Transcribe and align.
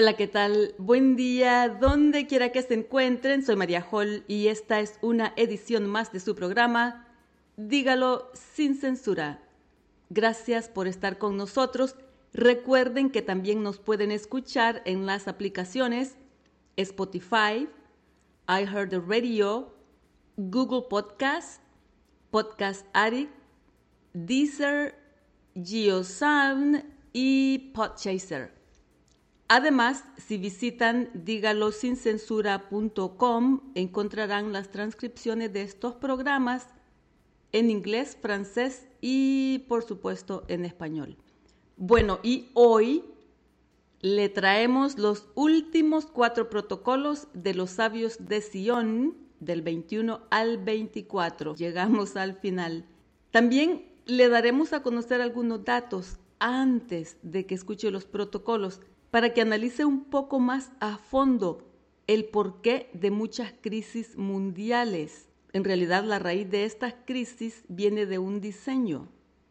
Hola, 0.00 0.16
¿qué 0.16 0.28
tal? 0.28 0.74
Buen 0.78 1.14
día, 1.14 1.68
donde 1.68 2.26
quiera 2.26 2.52
que 2.52 2.62
se 2.62 2.72
encuentren. 2.72 3.44
Soy 3.44 3.54
María 3.56 3.86
Hall 3.90 4.24
y 4.28 4.46
esta 4.46 4.80
es 4.80 4.98
una 5.02 5.34
edición 5.36 5.86
más 5.86 6.10
de 6.10 6.20
su 6.20 6.34
programa 6.34 7.06
Dígalo 7.58 8.30
sin 8.32 8.76
censura. 8.76 9.42
Gracias 10.08 10.70
por 10.70 10.86
estar 10.86 11.18
con 11.18 11.36
nosotros. 11.36 11.96
Recuerden 12.32 13.10
que 13.10 13.20
también 13.20 13.62
nos 13.62 13.78
pueden 13.78 14.10
escuchar 14.10 14.80
en 14.86 15.04
las 15.04 15.28
aplicaciones 15.28 16.16
Spotify, 16.78 17.68
iHeartRadio, 18.48 19.74
Google 20.38 20.86
Podcast, 20.88 21.60
Podcast 22.30 22.86
Addict, 22.94 23.34
Deezer, 24.14 24.94
GeoSound 25.62 26.86
y 27.12 27.70
Podchaser. 27.74 28.59
Además, 29.52 30.04
si 30.16 30.38
visitan 30.38 31.10
dígalosincensura.com 31.12 33.72
encontrarán 33.74 34.52
las 34.52 34.70
transcripciones 34.70 35.52
de 35.52 35.62
estos 35.62 35.96
programas 35.96 36.68
en 37.50 37.68
inglés, 37.68 38.16
francés 38.22 38.86
y 39.00 39.64
por 39.66 39.82
supuesto 39.82 40.44
en 40.46 40.64
español. 40.64 41.16
Bueno, 41.76 42.20
y 42.22 42.50
hoy 42.54 43.02
le 44.00 44.28
traemos 44.28 45.00
los 45.00 45.26
últimos 45.34 46.06
cuatro 46.06 46.48
protocolos 46.48 47.26
de 47.34 47.54
los 47.54 47.70
sabios 47.70 48.28
de 48.28 48.42
Sion 48.42 49.16
del 49.40 49.62
21 49.62 50.20
al 50.30 50.58
24. 50.58 51.56
Llegamos 51.56 52.14
al 52.14 52.36
final. 52.36 52.84
También 53.32 53.84
le 54.06 54.28
daremos 54.28 54.72
a 54.72 54.84
conocer 54.84 55.20
algunos 55.20 55.64
datos 55.64 56.20
antes 56.38 57.16
de 57.22 57.46
que 57.46 57.56
escuche 57.56 57.90
los 57.90 58.04
protocolos 58.04 58.80
para 59.10 59.34
que 59.34 59.40
analice 59.40 59.84
un 59.84 60.04
poco 60.04 60.38
más 60.40 60.70
a 60.80 60.98
fondo 60.98 61.66
el 62.06 62.24
porqué 62.24 62.90
de 62.92 63.10
muchas 63.10 63.52
crisis 63.60 64.16
mundiales. 64.16 65.28
En 65.52 65.64
realidad 65.64 66.04
la 66.04 66.18
raíz 66.18 66.48
de 66.50 66.64
estas 66.64 66.94
crisis 67.04 67.64
viene 67.68 68.06
de 68.06 68.18
un 68.18 68.40
diseño, 68.40 69.08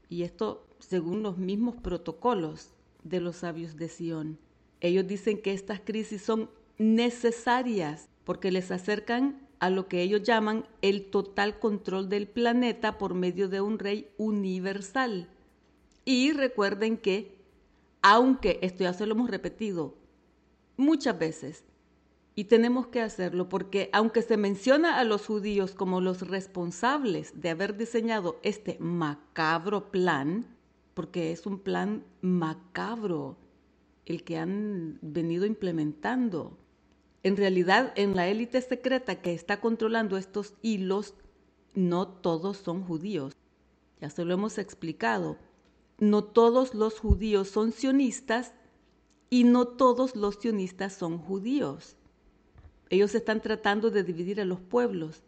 y 0.09 0.23
esto 0.23 0.65
según 0.79 1.23
los 1.23 1.37
mismos 1.37 1.75
protocolos 1.75 2.69
de 3.03 3.19
los 3.19 3.37
sabios 3.37 3.75
de 3.75 3.89
Sion. 3.89 4.39
Ellos 4.81 5.07
dicen 5.07 5.41
que 5.41 5.53
estas 5.53 5.81
crisis 5.81 6.21
son 6.21 6.49
necesarias 6.77 8.09
porque 8.23 8.51
les 8.51 8.71
acercan 8.71 9.47
a 9.59 9.69
lo 9.69 9.87
que 9.87 10.01
ellos 10.01 10.23
llaman 10.23 10.65
el 10.81 11.09
total 11.09 11.59
control 11.59 12.07
del 12.07 12.27
planeta 12.27 12.97
por 12.97 13.13
medio 13.13 13.49
de 13.49 13.59
un 13.59 13.77
rey 13.77 14.09
universal. 14.17 15.27
Y 16.05 16.31
recuerden 16.31 16.97
que 16.97 17.38
aunque 18.01 18.59
esto 18.61 18.83
ya 18.83 18.93
se 18.93 19.05
lo 19.05 19.13
hemos 19.13 19.29
repetido 19.29 19.97
muchas 20.77 21.17
veces, 21.19 21.65
y 22.39 22.45
tenemos 22.45 22.87
que 22.87 23.01
hacerlo 23.01 23.49
porque 23.49 23.89
aunque 23.91 24.21
se 24.21 24.37
menciona 24.37 24.97
a 24.97 25.03
los 25.03 25.25
judíos 25.25 25.73
como 25.73 25.99
los 25.99 26.21
responsables 26.21 27.41
de 27.41 27.49
haber 27.49 27.75
diseñado 27.75 28.39
este 28.43 28.77
macabro 28.79 29.91
plan, 29.91 30.45
porque 30.93 31.33
es 31.33 31.45
un 31.45 31.59
plan 31.59 32.05
macabro 32.21 33.35
el 34.05 34.23
que 34.23 34.37
han 34.37 34.99
venido 35.01 35.45
implementando. 35.45 36.57
En 37.23 37.35
realidad, 37.35 37.91
en 37.95 38.15
la 38.15 38.29
élite 38.29 38.61
secreta 38.61 39.21
que 39.21 39.33
está 39.33 39.59
controlando 39.59 40.15
estos 40.15 40.53
hilos, 40.61 41.15
no 41.75 42.07
todos 42.07 42.55
son 42.55 42.83
judíos. 42.83 43.35
Ya 43.99 44.09
se 44.09 44.23
lo 44.23 44.33
hemos 44.33 44.57
explicado 44.57 45.37
no 45.99 46.23
todos 46.23 46.73
los 46.73 46.99
judíos 46.99 47.49
son 47.49 47.71
sionistas 47.71 48.53
y 49.29 49.43
no 49.43 49.67
todos 49.67 50.15
los 50.15 50.35
sionistas 50.35 50.93
son 50.93 51.17
judíos. 51.17 51.95
Ellos 52.89 53.13
están 53.13 53.41
tratando 53.41 53.91
de 53.91 54.03
dividir 54.03 54.41
a 54.41 54.45
los 54.45 54.59
pueblos 54.59 55.23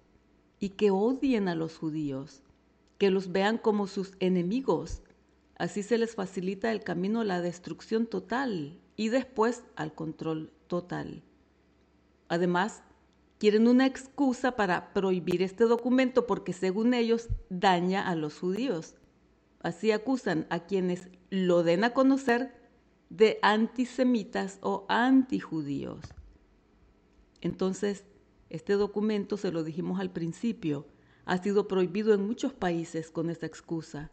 y 0.60 0.70
que 0.70 0.92
odien 0.92 1.48
a 1.48 1.56
los 1.56 1.78
judíos, 1.78 2.42
que 2.98 3.12
los 3.12 3.32
vean 3.32 3.58
como 3.58 3.88
sus 3.88 4.14
enemigos. 4.20 5.02
Así 5.58 5.84
se 5.84 5.98
les 5.98 6.16
facilita 6.16 6.72
el 6.72 6.84
camino 6.84 7.22
a 7.22 7.26
la 7.26 7.42
destrucción 7.42 8.08
total 8.08 8.80
y 8.96 9.10
después 9.10 9.64
al 9.76 9.94
control 9.94 10.52
total. 10.68 11.22
Además, 12.30 12.82
quieren 13.38 13.68
una 13.68 13.86
excusa 13.86 14.56
para 14.56 14.94
prohibir 14.94 15.42
este 15.42 15.66
documento 15.66 16.26
porque 16.26 16.54
según 16.54 16.94
ellos 16.94 17.28
daña 17.50 18.08
a 18.08 18.16
los 18.16 18.40
judíos. 18.40 18.96
Así 19.64 19.92
acusan 19.92 20.48
a 20.50 20.62
quienes 20.66 21.10
lo 21.30 21.64
den 21.64 21.84
a 21.84 21.94
conocer 21.94 22.54
de 23.10 23.38
antisemitas 23.42 24.58
o 24.62 24.86
antijudíos. 24.90 26.00
Entonces, 27.42 28.06
este 28.50 28.74
documento, 28.74 29.38
se 29.38 29.52
lo 29.52 29.64
dijimos 29.64 30.00
al 30.00 30.12
principio, 30.12 30.88
ha 31.26 31.38
sido 31.38 31.68
prohibido 31.68 32.14
en 32.14 32.26
muchos 32.26 32.54
países 32.54 33.12
con 33.12 33.30
esta 33.30 33.46
excusa. 33.46 34.12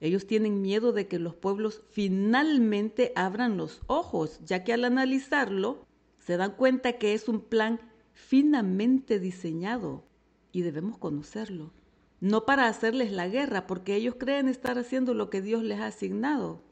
Ellos 0.00 0.26
tienen 0.26 0.62
miedo 0.62 0.92
de 0.92 1.06
que 1.06 1.18
los 1.18 1.34
pueblos 1.34 1.82
finalmente 1.90 3.12
abran 3.14 3.56
los 3.56 3.82
ojos, 3.86 4.40
ya 4.44 4.64
que 4.64 4.72
al 4.72 4.84
analizarlo 4.84 5.86
se 6.18 6.36
dan 6.36 6.52
cuenta 6.56 6.94
que 6.94 7.14
es 7.14 7.28
un 7.28 7.40
plan 7.40 7.80
finamente 8.12 9.20
diseñado 9.20 10.04
y 10.52 10.62
debemos 10.62 10.98
conocerlo 10.98 11.72
no 12.20 12.44
para 12.44 12.66
hacerles 12.66 13.12
la 13.12 13.28
guerra, 13.28 13.66
porque 13.66 13.94
ellos 13.94 14.16
creen 14.18 14.48
estar 14.48 14.78
haciendo 14.78 15.14
lo 15.14 15.30
que 15.30 15.40
Dios 15.40 15.62
les 15.62 15.80
ha 15.80 15.86
asignado. 15.86 16.62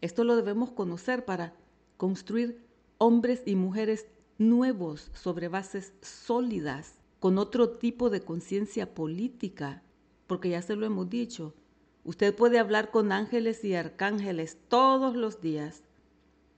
Esto 0.00 0.24
lo 0.24 0.34
debemos 0.36 0.72
conocer 0.72 1.24
para 1.24 1.54
construir 1.96 2.64
hombres 2.98 3.42
y 3.46 3.54
mujeres 3.54 4.06
nuevos 4.38 5.10
sobre 5.14 5.48
bases 5.48 5.92
sólidas, 6.00 6.94
con 7.20 7.38
otro 7.38 7.70
tipo 7.70 8.10
de 8.10 8.22
conciencia 8.22 8.94
política, 8.94 9.82
porque 10.26 10.48
ya 10.48 10.62
se 10.62 10.74
lo 10.74 10.86
hemos 10.86 11.10
dicho, 11.10 11.54
usted 12.02 12.34
puede 12.34 12.58
hablar 12.58 12.90
con 12.90 13.12
ángeles 13.12 13.62
y 13.64 13.74
arcángeles 13.74 14.58
todos 14.68 15.14
los 15.14 15.40
días, 15.40 15.82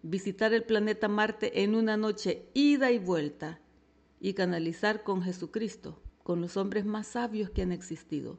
visitar 0.02 0.54
el 0.54 0.64
planeta 0.64 1.08
Marte 1.08 1.62
en 1.64 1.74
una 1.74 1.96
noche 1.96 2.48
ida 2.54 2.92
y 2.92 2.98
vuelta 2.98 3.60
y 4.20 4.34
canalizar 4.34 5.02
con 5.02 5.22
Jesucristo 5.22 6.01
con 6.22 6.40
los 6.40 6.56
hombres 6.56 6.84
más 6.84 7.08
sabios 7.08 7.50
que 7.50 7.62
han 7.62 7.72
existido. 7.72 8.38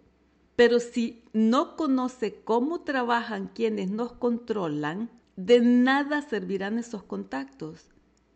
Pero 0.55 0.79
si 0.79 1.23
no 1.33 1.75
conoce 1.75 2.41
cómo 2.43 2.81
trabajan 2.81 3.49
quienes 3.53 3.89
nos 3.89 4.13
controlan, 4.13 5.09
de 5.35 5.61
nada 5.61 6.21
servirán 6.21 6.77
esos 6.77 7.03
contactos. 7.03 7.89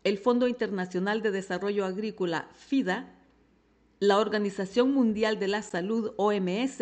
el 0.02 0.18
Fondo 0.18 0.48
Internacional 0.48 1.22
de 1.22 1.30
Desarrollo 1.30 1.84
Agrícola, 1.84 2.48
FIDA, 2.54 3.14
la 4.00 4.18
Organización 4.18 4.92
Mundial 4.92 5.38
de 5.38 5.46
la 5.46 5.62
Salud, 5.62 6.12
OMS, 6.16 6.80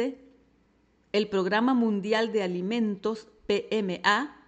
el 1.12 1.28
Programa 1.28 1.74
Mundial 1.74 2.32
de 2.32 2.42
Alimentos, 2.42 3.28
PMA, 3.46 4.40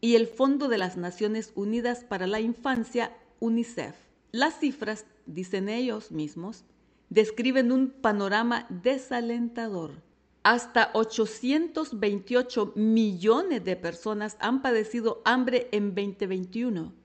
y 0.00 0.14
el 0.14 0.28
Fondo 0.28 0.68
de 0.68 0.78
las 0.78 0.96
Naciones 0.96 1.50
Unidas 1.56 2.04
para 2.04 2.28
la 2.28 2.38
Infancia, 2.38 3.16
UNICEF. 3.40 3.96
Las 4.30 4.60
cifras, 4.60 5.06
dicen 5.26 5.68
ellos 5.68 6.12
mismos, 6.12 6.64
describen 7.10 7.72
un 7.72 7.90
panorama 7.90 8.66
desalentador. 8.68 10.02
Hasta 10.42 10.90
828 10.94 12.72
millones 12.76 13.64
de 13.64 13.76
personas 13.76 14.36
han 14.40 14.62
padecido 14.62 15.20
hambre 15.24 15.68
en 15.72 15.94
2021 15.94 16.98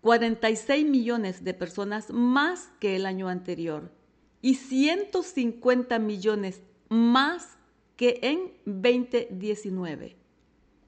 46 0.00 0.86
millones 0.86 1.44
de 1.44 1.54
personas 1.54 2.10
más 2.10 2.70
que 2.78 2.96
el 2.96 3.06
año 3.06 3.28
anterior 3.28 3.90
y 4.40 4.54
150 4.54 5.98
millones 5.98 6.62
más 6.88 7.58
que 7.96 8.20
en 8.22 8.52
2019. 8.64 10.16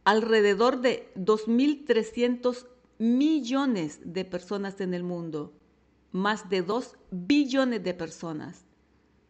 Alrededor 0.05 0.81
de 0.81 1.12
2.300 1.17 2.67
millones 2.99 4.00
de 4.05 4.25
personas 4.25 4.81
en 4.81 4.94
el 4.94 5.03
mundo, 5.03 5.53
más 6.12 6.48
de 6.48 6.62
2 6.62 6.96
billones 7.10 7.82
de 7.82 7.94
personas, 7.94 8.64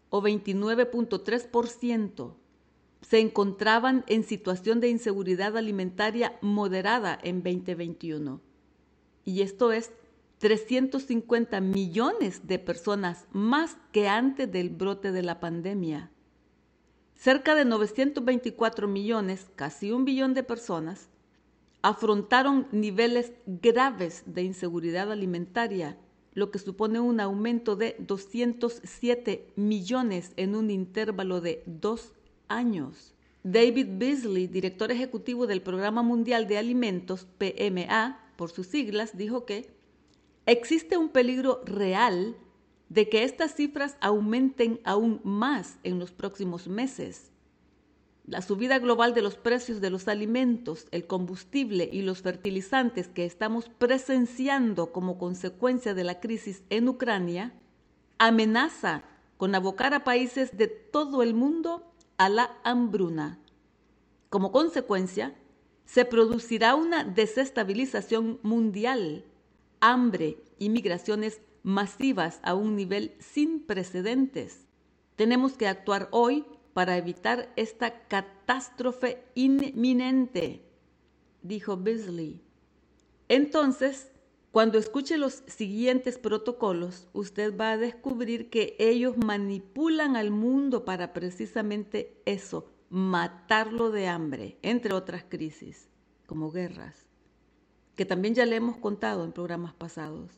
o 0.08 0.22
29.3%, 0.22 2.34
se 3.02 3.18
encontraban 3.18 4.04
en 4.08 4.24
situación 4.24 4.80
de 4.80 4.88
inseguridad 4.88 5.56
alimentaria 5.56 6.38
moderada 6.42 7.18
en 7.22 7.42
2021 7.42 8.40
y 9.24 9.42
esto 9.42 9.72
es 9.72 9.92
350 10.38 11.60
millones 11.60 12.46
de 12.46 12.58
personas 12.58 13.26
más 13.32 13.76
que 13.92 14.08
antes 14.08 14.50
del 14.50 14.70
brote 14.70 15.12
de 15.12 15.22
la 15.22 15.38
pandemia. 15.38 16.10
Cerca 17.14 17.54
de 17.54 17.66
924 17.66 18.88
millones, 18.88 19.48
casi 19.54 19.92
un 19.92 20.04
billón 20.04 20.32
de 20.32 20.42
personas, 20.42 21.10
afrontaron 21.82 22.66
niveles 22.72 23.32
graves 23.46 24.22
de 24.26 24.42
inseguridad 24.42 25.12
alimentaria, 25.12 25.98
lo 26.34 26.50
que 26.50 26.58
supone 26.58 27.00
un 27.00 27.20
aumento 27.20 27.76
de 27.76 27.96
207 27.98 29.52
millones 29.56 30.32
en 30.36 30.54
un 30.54 30.70
intervalo 30.70 31.40
de 31.40 31.62
dos 31.66 32.12
años. 32.48 33.14
David 33.42 33.86
Beasley, 33.92 34.46
director 34.46 34.90
ejecutivo 34.90 35.46
del 35.46 35.62
Programa 35.62 36.02
Mundial 36.02 36.46
de 36.46 36.58
Alimentos, 36.58 37.26
PMA, 37.38 38.20
por 38.36 38.50
sus 38.50 38.66
siglas, 38.66 39.16
dijo 39.16 39.44
que 39.44 39.70
existe 40.46 40.96
un 40.96 41.08
peligro 41.08 41.62
real 41.64 42.36
de 42.88 43.08
que 43.08 43.24
estas 43.24 43.54
cifras 43.54 43.96
aumenten 44.00 44.80
aún 44.84 45.20
más 45.24 45.78
en 45.84 45.98
los 45.98 46.10
próximos 46.10 46.68
meses. 46.68 47.30
La 48.30 48.42
subida 48.42 48.78
global 48.78 49.12
de 49.12 49.22
los 49.22 49.34
precios 49.34 49.80
de 49.80 49.90
los 49.90 50.06
alimentos, 50.06 50.86
el 50.92 51.08
combustible 51.08 51.90
y 51.92 52.02
los 52.02 52.22
fertilizantes 52.22 53.08
que 53.08 53.24
estamos 53.24 53.68
presenciando 53.68 54.92
como 54.92 55.18
consecuencia 55.18 55.94
de 55.94 56.04
la 56.04 56.20
crisis 56.20 56.62
en 56.70 56.88
Ucrania 56.88 57.52
amenaza 58.18 59.02
con 59.36 59.52
abocar 59.56 59.94
a 59.94 60.04
países 60.04 60.56
de 60.56 60.68
todo 60.68 61.24
el 61.24 61.34
mundo 61.34 61.92
a 62.18 62.28
la 62.28 62.56
hambruna. 62.62 63.40
Como 64.28 64.52
consecuencia, 64.52 65.34
se 65.84 66.04
producirá 66.04 66.76
una 66.76 67.02
desestabilización 67.02 68.38
mundial, 68.44 69.24
hambre 69.80 70.36
y 70.56 70.68
migraciones 70.68 71.40
masivas 71.64 72.38
a 72.44 72.54
un 72.54 72.76
nivel 72.76 73.12
sin 73.18 73.58
precedentes. 73.58 74.68
Tenemos 75.16 75.54
que 75.54 75.66
actuar 75.66 76.06
hoy 76.12 76.44
para 76.72 76.96
evitar 76.96 77.52
esta 77.56 78.06
catástrofe 78.08 79.24
inminente, 79.34 80.62
dijo 81.42 81.76
Beasley. 81.76 82.42
Entonces, 83.28 84.10
cuando 84.50 84.78
escuche 84.78 85.16
los 85.16 85.44
siguientes 85.46 86.18
protocolos, 86.18 87.08
usted 87.12 87.56
va 87.56 87.72
a 87.72 87.76
descubrir 87.76 88.50
que 88.50 88.74
ellos 88.80 89.16
manipulan 89.16 90.16
al 90.16 90.32
mundo 90.32 90.84
para 90.84 91.12
precisamente 91.12 92.20
eso, 92.24 92.66
matarlo 92.88 93.92
de 93.92 94.08
hambre, 94.08 94.58
entre 94.62 94.92
otras 94.92 95.22
crisis, 95.22 95.88
como 96.26 96.50
guerras, 96.50 97.06
que 97.94 98.04
también 98.04 98.34
ya 98.34 98.44
le 98.44 98.56
hemos 98.56 98.76
contado 98.76 99.24
en 99.24 99.30
programas 99.30 99.74
pasados. 99.74 100.32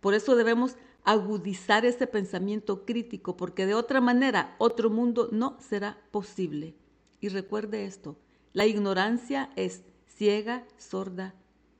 Por 0.00 0.14
eso 0.14 0.34
debemos 0.34 0.76
agudizar 1.06 1.86
ese 1.86 2.06
pensamiento 2.06 2.84
crítico, 2.84 3.36
porque 3.36 3.64
de 3.64 3.74
otra 3.74 4.00
manera 4.00 4.56
otro 4.58 4.90
mundo 4.90 5.28
no 5.32 5.56
será 5.60 5.98
posible. 6.10 6.74
Y 7.20 7.28
recuerde 7.28 7.86
esto, 7.86 8.18
la 8.52 8.66
ignorancia 8.66 9.50
es 9.56 9.82
ciega, 10.06 10.66
sorda 10.76 11.34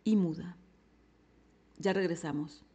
y 0.05 0.17
muda. 0.17 0.57
Ya 1.79 1.93
regresamos. 1.93 2.66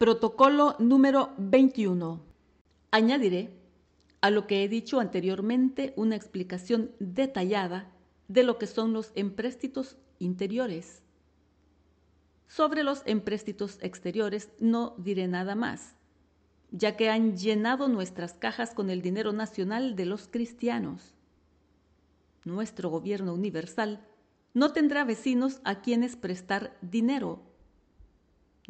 Protocolo 0.00 0.76
número 0.78 1.34
21. 1.36 2.22
Añadiré 2.90 3.50
a 4.22 4.30
lo 4.30 4.46
que 4.46 4.64
he 4.64 4.68
dicho 4.70 4.98
anteriormente 4.98 5.92
una 5.94 6.16
explicación 6.16 6.92
detallada 7.00 7.92
de 8.26 8.42
lo 8.42 8.56
que 8.56 8.66
son 8.66 8.94
los 8.94 9.12
empréstitos 9.14 9.98
interiores. 10.18 11.02
Sobre 12.48 12.82
los 12.82 13.02
empréstitos 13.04 13.76
exteriores 13.82 14.48
no 14.58 14.94
diré 14.96 15.28
nada 15.28 15.54
más, 15.54 15.96
ya 16.70 16.96
que 16.96 17.10
han 17.10 17.36
llenado 17.36 17.86
nuestras 17.86 18.32
cajas 18.32 18.72
con 18.72 18.88
el 18.88 19.02
dinero 19.02 19.34
nacional 19.34 19.96
de 19.96 20.06
los 20.06 20.28
cristianos. 20.28 21.14
Nuestro 22.46 22.88
gobierno 22.88 23.34
universal 23.34 24.00
no 24.54 24.72
tendrá 24.72 25.04
vecinos 25.04 25.60
a 25.62 25.82
quienes 25.82 26.16
prestar 26.16 26.74
dinero. 26.80 27.49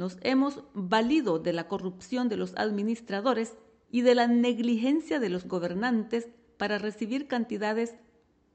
Nos 0.01 0.17
hemos 0.23 0.63
valido 0.73 1.39
de 1.39 1.53
la 1.53 1.69
corrupción 1.69 2.31
de 2.31 2.39
los 2.39 2.55
administradores 2.57 3.55
y 3.91 4.01
de 4.01 4.15
la 4.15 4.29
negligencia 4.29 5.21
de 5.21 5.29
los 5.29 5.47
gobernantes 5.47 6.31
para 6.57 6.79
recibir 6.79 7.29
cantidades 7.29 7.97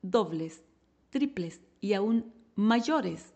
dobles, 0.01 0.63
triples 1.11 1.61
y 1.81 1.93
aún 1.93 2.33
mayores, 2.55 3.35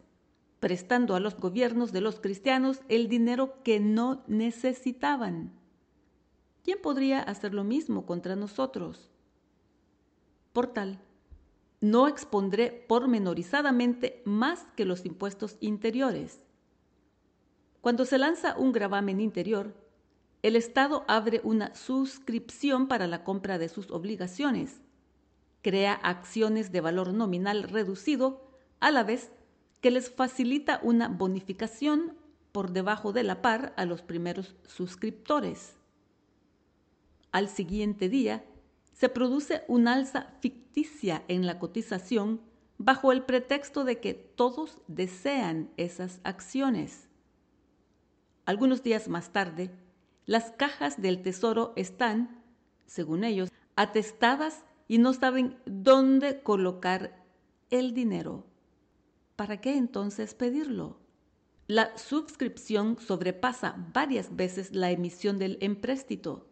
prestando 0.60 1.14
a 1.14 1.20
los 1.20 1.38
gobiernos 1.38 1.92
de 1.92 2.02
los 2.02 2.20
cristianos 2.20 2.82
el 2.90 3.10
dinero 3.10 3.62
que 3.62 3.80
no 3.80 4.24
necesitaban. 4.26 5.52
¿Quién 6.64 6.82
podría 6.82 7.20
hacer 7.20 7.54
lo 7.54 7.64
mismo 7.64 8.08
contra 8.08 8.36
nosotros? 8.36 9.12
Por 10.52 10.66
tal, 10.66 11.00
no 11.80 12.08
expondré 12.08 12.72
pormenorizadamente 12.72 14.24
más 14.26 14.66
que 14.76 14.86
los 14.86 15.06
impuestos 15.06 15.58
interiores. 15.60 16.49
Cuando 17.82 18.06
se 18.06 18.18
lanza 18.18 18.58
un 18.58 18.72
gravamen 18.72 19.22
interior, 19.22 19.74
el 20.42 20.56
Estado 20.56 21.06
abre 21.08 21.42
una 21.44 21.74
suscripción 21.76 22.88
para 22.88 23.08
la 23.08 23.24
compra 23.24 23.58
de 23.58 23.70
sus 23.70 23.92
obligaciones, 23.92 24.82
crea 25.62 25.94
acciones 25.94 26.72
de 26.72 26.82
valor 26.82 27.14
nominal 27.14 27.64
reducido, 27.64 28.50
a 28.80 28.92
la 28.92 29.04
vez 29.04 29.32
que 29.82 29.92
les 29.92 30.10
facilita 30.10 30.80
una 30.84 31.10
bonificación 31.10 32.16
por 32.52 32.72
debajo 32.72 33.12
de 33.14 33.24
la 33.24 33.42
par 33.42 33.74
a 33.78 33.86
los 33.86 34.02
primeros 34.02 34.56
suscriptores. 34.66 35.76
Al 37.32 37.48
siguiente 37.48 38.10
día, 38.10 38.44
se 38.94 39.10
produce 39.10 39.64
un 39.68 39.88
alza 39.88 40.34
ficticia 40.40 41.24
en 41.28 41.46
la 41.46 41.60
cotización 41.60 42.42
bajo 42.78 43.12
el 43.12 43.24
pretexto 43.24 43.84
de 43.84 44.00
que 44.00 44.14
todos 44.14 44.82
desean 44.88 45.70
esas 45.78 46.22
acciones. 46.24 47.09
Algunos 48.50 48.82
días 48.82 49.10
más 49.10 49.32
tarde, 49.32 49.70
las 50.26 50.50
cajas 50.50 51.00
del 51.00 51.22
tesoro 51.22 51.72
están, 51.76 52.42
según 52.88 53.24
ellos, 53.24 53.52
atestadas 53.76 54.66
y 54.88 54.98
no 54.98 55.14
saben 55.14 55.60
dónde 55.68 56.42
colocar 56.42 57.24
el 57.70 57.94
dinero. 57.94 58.48
¿Para 59.36 59.62
qué 59.62 59.78
entonces 59.78 60.34
pedirlo? 60.34 60.98
La 61.68 61.96
suscripción 61.96 62.98
sobrepasa 63.00 63.76
varias 63.94 64.36
veces 64.36 64.74
la 64.74 64.90
emisión 64.90 65.38
del 65.38 65.60
empréstito. 65.62 66.48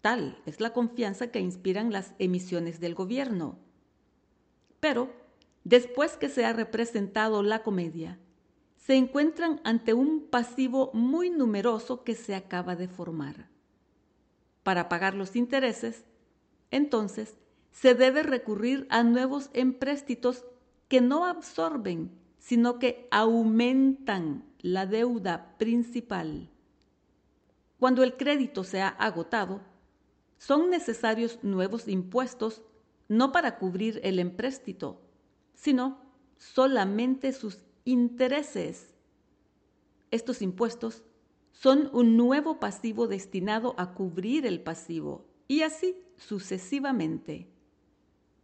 Tal 0.00 0.42
es 0.46 0.58
la 0.58 0.72
confianza 0.72 1.30
que 1.30 1.38
inspiran 1.38 1.92
las 1.92 2.12
emisiones 2.18 2.80
del 2.80 2.96
gobierno. 2.96 3.56
Pero, 4.80 5.12
después 5.62 6.16
que 6.16 6.28
se 6.28 6.44
ha 6.44 6.52
representado 6.52 7.44
la 7.44 7.62
comedia, 7.62 8.18
se 8.90 8.96
encuentran 8.96 9.60
ante 9.62 9.94
un 9.94 10.26
pasivo 10.30 10.90
muy 10.94 11.30
numeroso 11.30 12.02
que 12.02 12.16
se 12.16 12.34
acaba 12.34 12.74
de 12.74 12.88
formar. 12.88 13.48
Para 14.64 14.88
pagar 14.88 15.14
los 15.14 15.36
intereses, 15.36 16.04
entonces, 16.72 17.36
se 17.70 17.94
debe 17.94 18.24
recurrir 18.24 18.88
a 18.90 19.04
nuevos 19.04 19.48
empréstitos 19.52 20.44
que 20.88 21.00
no 21.00 21.24
absorben, 21.24 22.10
sino 22.40 22.80
que 22.80 23.06
aumentan 23.12 24.44
la 24.58 24.86
deuda 24.86 25.56
principal. 25.56 26.50
Cuando 27.78 28.02
el 28.02 28.16
crédito 28.16 28.64
se 28.64 28.82
ha 28.82 28.88
agotado, 28.88 29.60
son 30.36 30.68
necesarios 30.68 31.38
nuevos 31.44 31.86
impuestos 31.86 32.64
no 33.06 33.30
para 33.30 33.56
cubrir 33.56 34.00
el 34.02 34.18
empréstito, 34.18 35.00
sino 35.54 36.00
solamente 36.38 37.32
sus 37.32 37.62
intereses. 37.84 38.94
Estos 40.10 40.42
impuestos 40.42 41.02
son 41.52 41.90
un 41.92 42.16
nuevo 42.16 42.58
pasivo 42.60 43.06
destinado 43.06 43.74
a 43.78 43.94
cubrir 43.94 44.46
el 44.46 44.62
pasivo 44.62 45.26
y 45.46 45.62
así 45.62 45.96
sucesivamente. 46.16 47.48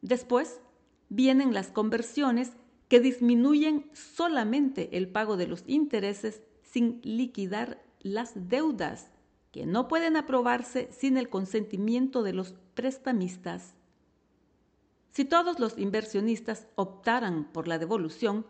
Después 0.02 0.60
vienen 1.08 1.54
las 1.54 1.70
conversiones 1.70 2.52
que 2.88 3.00
disminuyen 3.00 3.90
solamente 3.92 4.96
el 4.96 5.08
pago 5.08 5.36
de 5.36 5.46
los 5.46 5.64
intereses 5.66 6.42
sin 6.62 7.00
liquidar 7.02 7.82
las 8.00 8.48
deudas 8.48 9.10
que 9.50 9.66
no 9.66 9.88
pueden 9.88 10.16
aprobarse 10.16 10.88
sin 10.92 11.16
el 11.16 11.28
consentimiento 11.28 12.22
de 12.22 12.34
los 12.34 12.54
prestamistas. 12.74 13.74
Si 15.10 15.24
todos 15.24 15.58
los 15.58 15.78
inversionistas 15.78 16.66
optaran 16.74 17.50
por 17.52 17.66
la 17.66 17.78
devolución, 17.78 18.46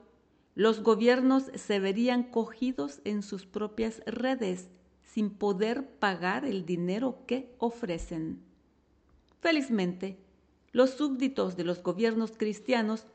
los 0.56 0.82
gobiernos 0.82 1.50
se 1.54 1.80
verían 1.80 2.24
cogidos 2.24 3.02
en 3.04 3.22
sus 3.22 3.44
propias 3.44 4.00
redes 4.06 4.70
sin 5.02 5.28
poder 5.28 5.86
pagar 5.98 6.46
el 6.46 6.64
dinero 6.64 7.18
que 7.26 7.54
ofrecen. 7.58 8.40
Felizmente, 9.40 10.18
los 10.72 10.90
súbditos 10.90 11.56
de 11.56 11.64
los 11.64 11.82
gobiernos 11.82 12.32
cristianos, 12.38 13.06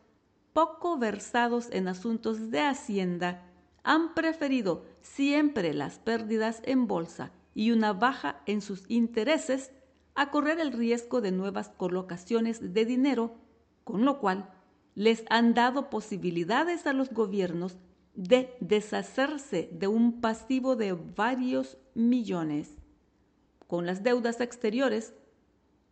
poco 0.53 0.99
versados 0.99 1.69
en 1.71 1.87
asuntos 1.87 2.51
de 2.51 2.61
hacienda, 2.61 3.51
han 3.83 4.13
preferido 4.13 4.85
siempre 5.01 5.73
las 5.73 5.97
pérdidas 5.97 6.61
en 6.63 6.85
bolsa 6.85 7.31
y 7.55 7.71
una 7.71 7.91
baja 7.91 8.43
en 8.45 8.61
sus 8.61 8.85
intereses 8.87 9.71
a 10.13 10.29
correr 10.29 10.59
el 10.59 10.73
riesgo 10.73 11.21
de 11.21 11.31
nuevas 11.31 11.69
colocaciones 11.69 12.73
de 12.73 12.85
dinero, 12.85 13.35
con 13.83 14.05
lo 14.05 14.19
cual 14.19 14.47
les 14.95 15.23
han 15.29 15.53
dado 15.53 15.89
posibilidades 15.89 16.85
a 16.87 16.93
los 16.93 17.09
gobiernos 17.09 17.77
de 18.15 18.55
deshacerse 18.59 19.69
de 19.71 19.87
un 19.87 20.21
pasivo 20.21 20.75
de 20.75 20.93
varios 20.93 21.77
millones. 21.93 22.75
Con 23.67 23.85
las 23.85 24.03
deudas 24.03 24.41
exteriores, 24.41 25.13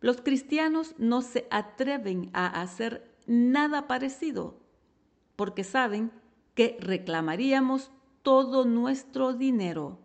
los 0.00 0.20
cristianos 0.20 0.94
no 0.98 1.22
se 1.22 1.46
atreven 1.50 2.30
a 2.32 2.60
hacer 2.60 3.10
nada 3.26 3.86
parecido, 3.86 4.60
porque 5.36 5.64
saben 5.64 6.10
que 6.54 6.76
reclamaríamos 6.80 7.90
todo 8.22 8.64
nuestro 8.64 9.32
dinero 9.32 9.98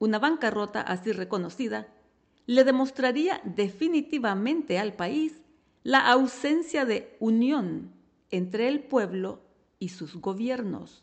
una 0.00 0.18
bancarrota 0.18 0.80
así 0.80 1.12
reconocida 1.12 1.86
le 2.46 2.64
demostraría 2.64 3.40
definitivamente 3.44 4.78
al 4.78 4.94
país 4.94 5.42
la 5.84 6.10
ausencia 6.10 6.84
de 6.84 7.16
unión 7.20 7.92
entre 8.30 8.68
el 8.68 8.82
pueblo 8.84 9.42
y 9.78 9.90
sus 9.90 10.16
gobiernos. 10.16 11.02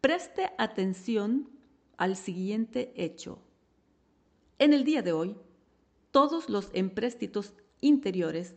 Preste 0.00 0.50
atención 0.58 1.48
al 1.96 2.16
siguiente 2.16 2.92
hecho. 2.96 3.38
En 4.58 4.72
el 4.72 4.84
día 4.84 5.02
de 5.02 5.12
hoy, 5.12 5.36
todos 6.10 6.48
los 6.48 6.70
empréstitos 6.72 7.54
interiores 7.80 8.54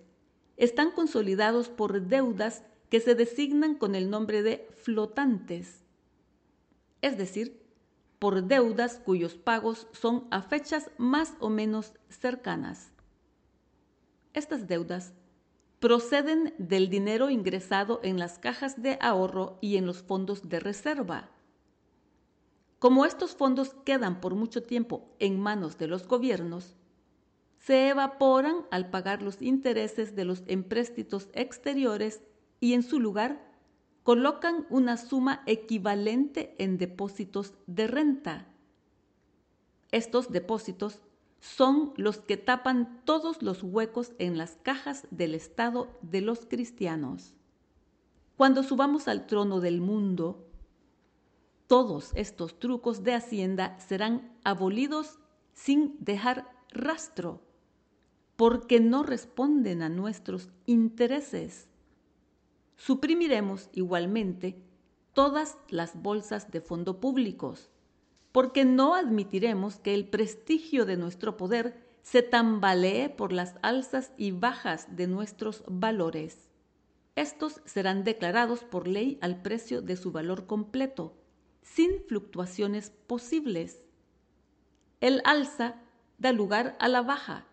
están 0.57 0.91
consolidados 0.91 1.69
por 1.69 2.01
deudas 2.07 2.63
que 2.89 2.99
se 2.99 3.15
designan 3.15 3.75
con 3.75 3.95
el 3.95 4.09
nombre 4.09 4.43
de 4.43 4.67
flotantes, 4.75 5.83
es 7.01 7.17
decir, 7.17 7.63
por 8.19 8.43
deudas 8.43 9.01
cuyos 9.03 9.35
pagos 9.35 9.87
son 9.91 10.27
a 10.31 10.41
fechas 10.41 10.89
más 10.97 11.33
o 11.39 11.49
menos 11.49 11.93
cercanas. 12.07 12.91
Estas 14.33 14.67
deudas 14.67 15.13
proceden 15.83 16.53
del 16.57 16.89
dinero 16.89 17.29
ingresado 17.29 17.99
en 18.03 18.17
las 18.17 18.39
cajas 18.39 18.81
de 18.81 18.97
ahorro 19.01 19.57
y 19.59 19.75
en 19.75 19.85
los 19.85 20.01
fondos 20.01 20.47
de 20.47 20.61
reserva. 20.61 21.29
Como 22.79 23.05
estos 23.05 23.35
fondos 23.35 23.75
quedan 23.83 24.21
por 24.21 24.33
mucho 24.33 24.63
tiempo 24.63 25.13
en 25.19 25.41
manos 25.41 25.77
de 25.77 25.87
los 25.87 26.07
gobiernos, 26.07 26.77
se 27.57 27.89
evaporan 27.89 28.65
al 28.71 28.91
pagar 28.91 29.21
los 29.21 29.41
intereses 29.41 30.15
de 30.15 30.23
los 30.23 30.43
empréstitos 30.47 31.27
exteriores 31.33 32.21
y 32.61 32.75
en 32.75 32.83
su 32.83 33.01
lugar 33.01 33.45
colocan 34.03 34.65
una 34.69 34.95
suma 34.95 35.43
equivalente 35.47 36.55
en 36.59 36.77
depósitos 36.77 37.55
de 37.67 37.87
renta. 37.87 38.47
Estos 39.91 40.31
depósitos 40.31 41.01
son 41.43 41.91
los 41.97 42.19
que 42.19 42.37
tapan 42.37 43.01
todos 43.03 43.43
los 43.43 43.63
huecos 43.63 44.13
en 44.17 44.37
las 44.37 44.55
cajas 44.63 45.05
del 45.11 45.35
Estado 45.35 45.89
de 46.01 46.21
los 46.21 46.45
cristianos. 46.45 47.33
Cuando 48.37 48.63
subamos 48.63 49.09
al 49.09 49.27
trono 49.27 49.59
del 49.59 49.81
mundo, 49.81 50.47
todos 51.67 52.11
estos 52.15 52.57
trucos 52.59 53.03
de 53.03 53.13
Hacienda 53.13 53.77
serán 53.77 54.31
abolidos 54.45 55.19
sin 55.51 55.97
dejar 55.99 56.49
rastro, 56.69 57.41
porque 58.37 58.79
no 58.79 59.03
responden 59.03 59.81
a 59.81 59.89
nuestros 59.89 60.49
intereses. 60.65 61.67
Suprimiremos 62.77 63.69
igualmente 63.73 64.63
todas 65.11 65.57
las 65.67 66.01
bolsas 66.01 66.51
de 66.51 66.61
fondo 66.61 67.01
públicos, 67.01 67.69
porque 68.33 68.65
no 68.65 68.95
admitiremos 68.95 69.79
que 69.79 69.93
el 69.93 70.09
prestigio 70.09 70.85
de 70.85 70.97
nuestro 70.97 71.37
poder 71.37 71.87
se 72.01 72.23
tambalee 72.23 73.07
por 73.07 73.31
las 73.31 73.55
alzas 73.61 74.11
y 74.17 74.31
bajas 74.31 74.87
de 74.97 75.07
nuestros 75.07 75.63
valores. 75.67 76.49
Estos 77.15 77.61
serán 77.63 78.03
declarados 78.03 78.63
por 78.63 78.87
ley 78.87 79.19
al 79.21 79.41
precio 79.43 79.81
de 79.81 79.95
su 79.95 80.11
valor 80.11 80.47
completo, 80.47 81.15
sin 81.61 82.03
fluctuaciones 82.07 82.89
posibles. 82.89 83.83
El 84.99 85.21
alza 85.25 85.75
da 86.17 86.31
lugar 86.31 86.75
a 86.79 86.87
la 86.87 87.03
baja, 87.03 87.45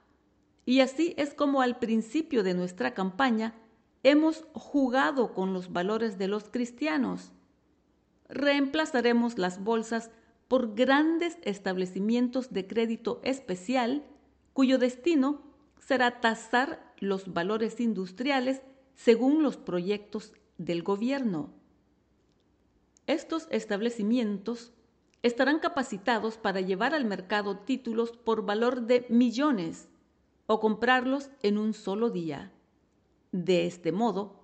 y 0.64 0.80
así 0.80 1.14
es 1.18 1.34
como 1.34 1.60
al 1.60 1.78
principio 1.78 2.42
de 2.42 2.54
nuestra 2.54 2.94
campaña 2.94 3.54
hemos 4.02 4.46
jugado 4.54 5.34
con 5.34 5.52
los 5.52 5.72
valores 5.72 6.16
de 6.16 6.26
los 6.26 6.49
cristianos. 6.49 7.32
Reemplazaremos 8.30 9.37
las 9.37 9.62
bolsas 9.62 10.10
por 10.50 10.75
grandes 10.75 11.38
establecimientos 11.42 12.52
de 12.52 12.66
crédito 12.66 13.21
especial 13.23 14.04
cuyo 14.52 14.78
destino 14.78 15.42
será 15.78 16.21
tasar 16.21 16.92
los 16.99 17.33
valores 17.33 17.78
industriales 17.78 18.61
según 18.97 19.45
los 19.45 19.57
proyectos 19.57 20.33
del 20.59 20.83
gobierno. 20.83 21.52
Estos 23.07 23.47
establecimientos 23.52 24.73
estarán 25.23 25.61
capacitados 25.61 26.37
para 26.37 26.61
llevar 26.61 26.97
al 26.97 27.04
mercado 27.04 27.59
títulos 27.59 28.11
por 28.11 28.45
valor 28.45 28.88
de 28.88 29.07
millones 29.09 29.88
o 30.47 30.59
comprarlos 30.59 31.30
en 31.45 31.59
un 31.59 31.75
solo 31.75 32.11
día. 32.11 32.50
De 33.30 33.66
este 33.66 33.92
modo, 33.92 34.40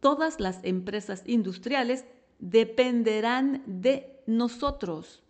todas 0.00 0.40
las 0.40 0.58
empresas 0.64 1.22
industriales 1.26 2.06
dependerán 2.40 3.62
de 3.66 4.20
nosotros. 4.26 5.23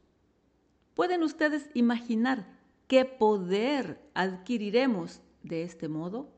¿Pueden 0.95 1.25
ustedes 1.25 1.69
imaginar 1.75 2.47
qué 2.87 3.05
poder 3.05 4.01
adquiriremos 4.15 5.21
de 5.43 5.65
este 5.65 5.89
modo? 5.89 6.29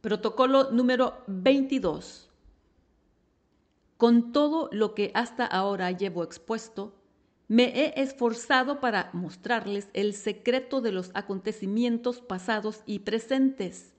Protocolo 0.00 0.70
número 0.70 1.22
22. 1.26 2.29
Con 4.00 4.32
todo 4.32 4.70
lo 4.72 4.94
que 4.94 5.10
hasta 5.12 5.44
ahora 5.44 5.90
llevo 5.90 6.24
expuesto, 6.24 6.94
me 7.48 7.64
he 7.64 8.00
esforzado 8.00 8.80
para 8.80 9.10
mostrarles 9.12 9.90
el 9.92 10.14
secreto 10.14 10.80
de 10.80 10.90
los 10.90 11.10
acontecimientos 11.12 12.22
pasados 12.22 12.80
y 12.86 13.00
presentes. 13.00 13.92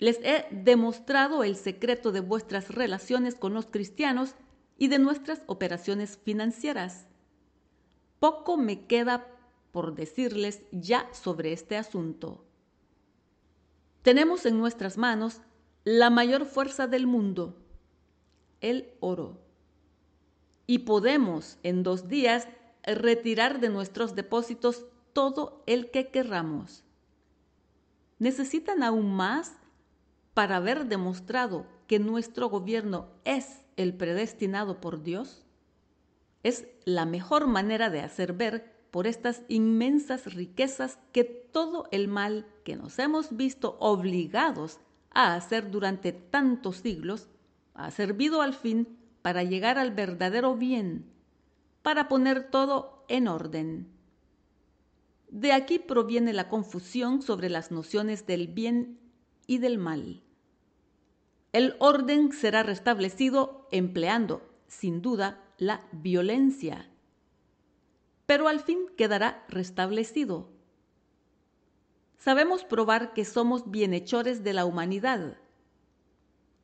Les 0.00 0.18
he 0.24 0.48
demostrado 0.50 1.44
el 1.44 1.54
secreto 1.54 2.10
de 2.10 2.18
vuestras 2.18 2.70
relaciones 2.74 3.36
con 3.36 3.54
los 3.54 3.66
cristianos 3.66 4.34
y 4.78 4.88
de 4.88 4.98
nuestras 4.98 5.42
operaciones 5.46 6.18
financieras. 6.24 7.06
Poco 8.18 8.56
me 8.56 8.84
queda 8.88 9.28
por 9.70 9.94
decirles 9.94 10.62
ya 10.72 11.08
sobre 11.12 11.52
este 11.52 11.76
asunto. 11.76 12.44
Tenemos 14.02 14.44
en 14.44 14.58
nuestras 14.58 14.98
manos 14.98 15.40
la 15.84 16.10
mayor 16.10 16.46
fuerza 16.46 16.88
del 16.88 17.06
mundo, 17.06 17.60
el 18.64 18.94
oro. 19.00 19.38
Y 20.66 20.80
podemos 20.80 21.58
en 21.62 21.82
dos 21.82 22.08
días 22.08 22.48
retirar 22.82 23.60
de 23.60 23.68
nuestros 23.68 24.14
depósitos 24.14 24.86
todo 25.12 25.62
el 25.66 25.90
que 25.90 26.08
querramos. 26.08 26.82
¿Necesitan 28.18 28.82
aún 28.82 29.14
más 29.14 29.52
para 30.32 30.56
haber 30.56 30.86
demostrado 30.86 31.66
que 31.86 31.98
nuestro 31.98 32.48
gobierno 32.48 33.08
es 33.24 33.60
el 33.76 33.94
predestinado 33.94 34.80
por 34.80 35.02
Dios? 35.02 35.44
Es 36.42 36.66
la 36.86 37.04
mejor 37.04 37.46
manera 37.46 37.90
de 37.90 38.00
hacer 38.00 38.32
ver 38.32 38.72
por 38.90 39.06
estas 39.06 39.42
inmensas 39.48 40.34
riquezas 40.34 40.98
que 41.12 41.24
todo 41.24 41.86
el 41.90 42.08
mal 42.08 42.46
que 42.64 42.76
nos 42.76 42.98
hemos 42.98 43.36
visto 43.36 43.76
obligados 43.78 44.80
a 45.10 45.34
hacer 45.34 45.70
durante 45.70 46.12
tantos 46.12 46.76
siglos 46.76 47.28
ha 47.74 47.90
servido 47.90 48.42
al 48.42 48.54
fin 48.54 48.98
para 49.22 49.42
llegar 49.42 49.78
al 49.78 49.90
verdadero 49.90 50.56
bien, 50.56 51.10
para 51.82 52.08
poner 52.08 52.50
todo 52.50 53.04
en 53.08 53.28
orden. 53.28 53.88
De 55.28 55.52
aquí 55.52 55.78
proviene 55.78 56.32
la 56.32 56.48
confusión 56.48 57.22
sobre 57.22 57.48
las 57.50 57.70
nociones 57.70 58.26
del 58.26 58.48
bien 58.48 58.98
y 59.46 59.58
del 59.58 59.78
mal. 59.78 60.22
El 61.52 61.76
orden 61.78 62.32
será 62.32 62.62
restablecido 62.62 63.68
empleando, 63.70 64.42
sin 64.66 65.02
duda, 65.02 65.40
la 65.58 65.82
violencia 65.92 66.88
pero 68.26 68.48
al 68.48 68.60
fin 68.60 68.86
quedará 68.96 69.44
restablecido. 69.48 70.48
Sabemos 72.18 72.64
probar 72.64 73.12
que 73.12 73.24
somos 73.24 73.70
bienhechores 73.70 74.42
de 74.42 74.54
la 74.54 74.64
humanidad. 74.64 75.36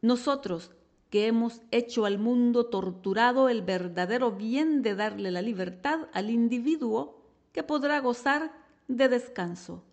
Nosotros, 0.01 0.73
que 1.11 1.27
hemos 1.27 1.61
hecho 1.73 2.05
al 2.05 2.19
mundo 2.19 2.67
torturado 2.67 3.49
el 3.49 3.63
verdadero 3.63 4.33
bien 4.33 4.83
de 4.83 4.95
darle 4.95 5.31
la 5.31 5.43
libertad 5.43 6.09
al 6.13 6.31
individuo 6.31 7.21
que 7.53 7.65
podrá 7.65 7.99
gozar 8.01 8.53
de 8.87 9.09
descanso, 9.09 9.85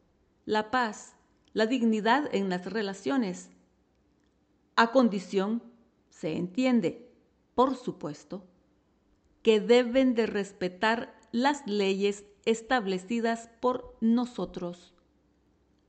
la 0.45 0.69
paz, 0.69 1.15
la 1.53 1.65
dignidad 1.65 2.33
en 2.33 2.49
las 2.49 2.65
relaciones, 2.65 3.49
a 4.75 4.91
condición, 4.91 5.63
se 6.09 6.37
entiende, 6.37 7.11
por 7.55 7.75
supuesto, 7.75 8.45
que 9.41 9.59
deben 9.59 10.13
de 10.13 10.27
respetar 10.27 11.19
las 11.31 11.65
leyes 11.65 12.25
establecidas 12.45 13.49
por 13.59 13.97
nosotros. 14.01 14.93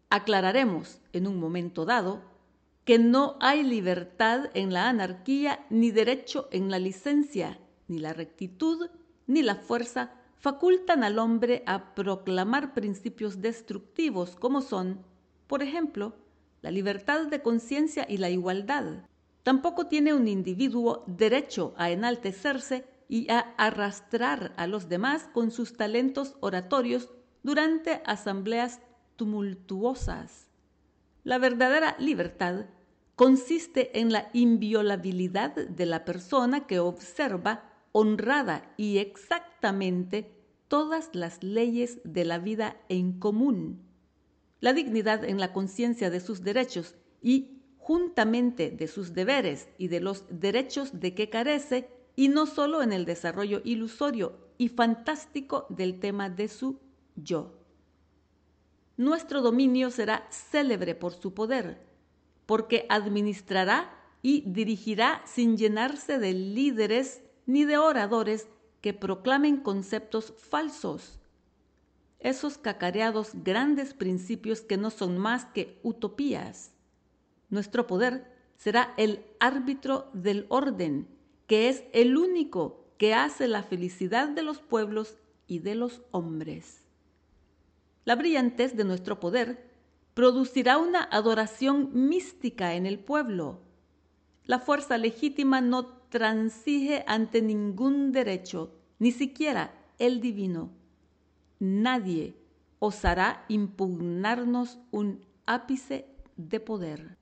Aclararemos 0.08 1.00
en 1.12 1.26
un 1.26 1.38
momento 1.38 1.84
dado 1.84 2.22
que 2.88 2.98
no 2.98 3.36
hay 3.40 3.64
libertad 3.64 4.48
en 4.54 4.72
la 4.72 4.88
anarquía 4.88 5.66
ni 5.68 5.90
derecho 5.90 6.48
en 6.52 6.70
la 6.70 6.78
licencia, 6.78 7.60
ni 7.86 7.98
la 7.98 8.14
rectitud 8.14 8.88
ni 9.26 9.42
la 9.42 9.56
fuerza 9.56 10.14
facultan 10.38 11.04
al 11.04 11.18
hombre 11.18 11.62
a 11.66 11.94
proclamar 11.94 12.72
principios 12.72 13.42
destructivos 13.42 14.36
como 14.36 14.62
son, 14.62 15.04
por 15.48 15.62
ejemplo, 15.62 16.14
la 16.62 16.70
libertad 16.70 17.26
de 17.26 17.42
conciencia 17.42 18.06
y 18.08 18.16
la 18.16 18.30
igualdad. 18.30 19.04
Tampoco 19.42 19.88
tiene 19.88 20.14
un 20.14 20.26
individuo 20.26 21.04
derecho 21.06 21.74
a 21.76 21.90
enaltecerse 21.90 22.86
y 23.06 23.30
a 23.30 23.40
arrastrar 23.58 24.54
a 24.56 24.66
los 24.66 24.88
demás 24.88 25.28
con 25.34 25.50
sus 25.50 25.76
talentos 25.76 26.36
oratorios 26.40 27.10
durante 27.42 28.00
asambleas 28.06 28.80
tumultuosas. 29.16 30.48
La 31.22 31.36
verdadera 31.36 31.94
libertad 31.98 32.64
consiste 33.18 33.98
en 33.98 34.12
la 34.12 34.30
inviolabilidad 34.32 35.52
de 35.52 35.86
la 35.86 36.04
persona 36.04 36.68
que 36.68 36.78
observa 36.78 37.64
honrada 37.90 38.72
y 38.76 38.98
exactamente 38.98 40.30
todas 40.68 41.10
las 41.14 41.42
leyes 41.42 41.98
de 42.04 42.24
la 42.24 42.38
vida 42.38 42.80
en 42.88 43.18
común, 43.18 43.82
la 44.60 44.72
dignidad 44.72 45.24
en 45.24 45.40
la 45.40 45.52
conciencia 45.52 46.10
de 46.10 46.20
sus 46.20 46.44
derechos 46.44 46.94
y, 47.20 47.60
juntamente 47.76 48.70
de 48.70 48.86
sus 48.86 49.14
deberes 49.14 49.68
y 49.78 49.88
de 49.88 49.98
los 49.98 50.24
derechos 50.30 51.00
de 51.00 51.16
que 51.16 51.28
carece, 51.28 51.90
y 52.14 52.28
no 52.28 52.46
solo 52.46 52.82
en 52.82 52.92
el 52.92 53.04
desarrollo 53.04 53.62
ilusorio 53.64 54.38
y 54.58 54.68
fantástico 54.68 55.66
del 55.70 55.98
tema 55.98 56.30
de 56.30 56.46
su 56.46 56.78
yo. 57.16 57.58
Nuestro 58.96 59.42
dominio 59.42 59.90
será 59.90 60.28
célebre 60.30 60.94
por 60.94 61.14
su 61.14 61.34
poder, 61.34 61.87
porque 62.48 62.86
administrará 62.88 63.94
y 64.22 64.42
dirigirá 64.46 65.20
sin 65.26 65.58
llenarse 65.58 66.18
de 66.18 66.32
líderes 66.32 67.20
ni 67.44 67.66
de 67.66 67.76
oradores 67.76 68.48
que 68.80 68.94
proclamen 68.94 69.58
conceptos 69.58 70.32
falsos. 70.38 71.18
Esos 72.20 72.56
cacareados 72.56 73.32
grandes 73.44 73.92
principios 73.92 74.62
que 74.62 74.78
no 74.78 74.88
son 74.88 75.18
más 75.18 75.44
que 75.44 75.78
utopías. 75.82 76.72
Nuestro 77.50 77.86
poder 77.86 78.32
será 78.56 78.94
el 78.96 79.26
árbitro 79.40 80.08
del 80.14 80.46
orden, 80.48 81.06
que 81.48 81.68
es 81.68 81.84
el 81.92 82.16
único 82.16 82.86
que 82.96 83.12
hace 83.12 83.46
la 83.46 83.62
felicidad 83.62 84.26
de 84.26 84.42
los 84.42 84.60
pueblos 84.60 85.18
y 85.46 85.58
de 85.58 85.74
los 85.74 86.00
hombres. 86.12 86.86
La 88.06 88.16
brillantez 88.16 88.74
de 88.74 88.84
nuestro 88.84 89.20
poder 89.20 89.67
producirá 90.18 90.78
una 90.78 91.04
adoración 91.04 91.90
mística 91.92 92.74
en 92.74 92.86
el 92.86 92.98
pueblo. 92.98 93.60
La 94.46 94.58
fuerza 94.58 94.98
legítima 94.98 95.60
no 95.60 95.86
transige 95.86 97.04
ante 97.06 97.40
ningún 97.40 98.10
derecho, 98.10 98.74
ni 98.98 99.12
siquiera 99.12 99.72
el 100.00 100.20
divino. 100.20 100.72
Nadie 101.60 102.34
osará 102.80 103.44
impugnarnos 103.46 104.80
un 104.90 105.24
ápice 105.46 106.08
de 106.36 106.58
poder. 106.58 107.16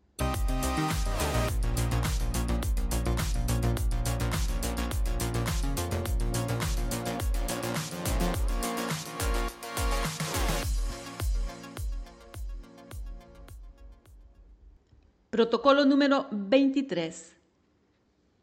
Protocolo 15.36 15.84
número 15.84 16.28
23. 16.30 17.36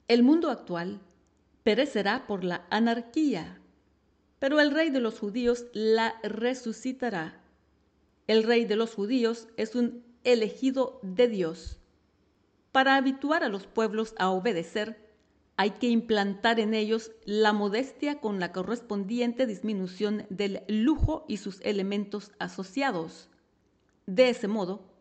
El 0.07 0.21
mundo 0.21 0.51
actual 0.51 0.99
perecerá 1.63 2.27
por 2.27 2.43
la 2.43 2.67
anarquía, 2.69 3.59
pero 4.37 4.59
el 4.59 4.69
rey 4.69 4.91
de 4.91 4.99
los 4.99 5.17
judíos 5.17 5.65
la 5.73 6.13
resucitará. 6.21 7.41
El 8.27 8.43
rey 8.43 8.65
de 8.65 8.75
los 8.75 8.93
judíos 8.93 9.47
es 9.57 9.73
un 9.73 10.03
elegido 10.23 10.99
de 11.01 11.27
Dios. 11.27 11.79
Para 12.71 12.95
habituar 12.95 13.43
a 13.43 13.49
los 13.49 13.65
pueblos 13.65 14.13
a 14.19 14.29
obedecer, 14.29 15.09
hay 15.57 15.71
que 15.71 15.87
implantar 15.87 16.59
en 16.59 16.75
ellos 16.75 17.11
la 17.25 17.53
modestia 17.53 18.21
con 18.21 18.39
la 18.39 18.51
correspondiente 18.51 19.47
disminución 19.47 20.27
del 20.29 20.61
lujo 20.67 21.25
y 21.27 21.37
sus 21.37 21.59
elementos 21.61 22.33
asociados. 22.37 23.29
De 24.05 24.29
ese 24.29 24.47
modo, 24.47 24.92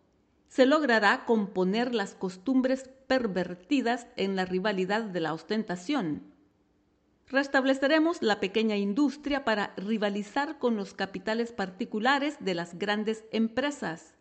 se 0.53 0.67
logrará 0.67 1.25
componer 1.25 1.95
las 1.95 2.15
costumbres 2.15 2.91
pervertidas 3.07 4.07
en 4.17 4.37
la 4.37 4.45
rivalidad 4.45 5.03
de 5.03 5.19
la 5.19 5.33
ostentación. 5.33 6.25
Restableceremos 7.27 8.21
la 8.21 8.39
pequeña 8.39 8.77
industria 8.77 9.47
para 9.47 9.73
rivalizar 9.79 10.59
con 10.59 10.77
los 10.77 10.93
capitales 10.93 11.53
particulares 11.53 12.37
de 12.41 12.55
las 12.55 12.79
grandes 12.79 13.25
empresas. 13.33 14.15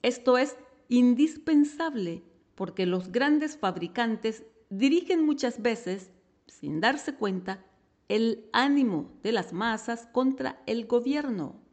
Esto 0.00 0.38
es 0.38 0.56
indispensable 0.88 2.22
porque 2.54 2.86
los 2.86 3.12
grandes 3.12 3.58
fabricantes 3.58 4.44
dirigen 4.70 5.26
muchas 5.26 5.60
veces, 5.60 6.10
sin 6.46 6.80
darse 6.80 7.16
cuenta, 7.16 7.62
el 8.08 8.48
ánimo 8.54 9.12
de 9.22 9.32
las 9.32 9.52
masas 9.52 10.08
contra 10.10 10.62
el 10.64 10.86
gobierno. 10.86 11.63